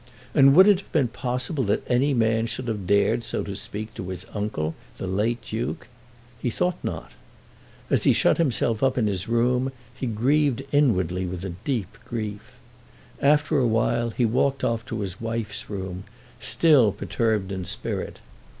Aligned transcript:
And 0.33 0.55
would 0.55 0.67
it 0.67 0.79
have 0.79 0.91
been 0.91 1.09
possible 1.09 1.63
that 1.65 1.83
any 1.87 2.11
man 2.11 2.47
should 2.47 2.67
have 2.67 2.87
dared 2.87 3.23
so 3.23 3.43
to 3.43 3.55
speak 3.55 3.93
to 3.93 4.09
his 4.09 4.25
uncle, 4.33 4.73
the 4.97 5.05
late 5.05 5.43
Duke? 5.43 5.85
He 6.41 6.49
thought 6.49 6.79
not. 6.81 7.11
As 7.87 8.03
he 8.03 8.11
shut 8.11 8.39
himself 8.39 8.81
up 8.81 8.97
in 8.97 9.05
his 9.05 9.27
own 9.27 9.33
room 9.35 9.71
he 9.93 10.07
grieved 10.07 10.63
inwardly 10.71 11.27
with 11.27 11.45
a 11.45 11.51
deep 11.63 11.99
grief. 12.03 12.53
After 13.21 13.59
a 13.59 13.67
while 13.67 14.09
he 14.09 14.25
walked 14.25 14.63
off 14.63 14.83
to 14.87 15.01
his 15.01 15.21
wife's 15.21 15.69
room, 15.69 16.05
still 16.39 16.91
perturbed 16.91 17.51
in 17.51 17.63
spirit. 17.63 18.17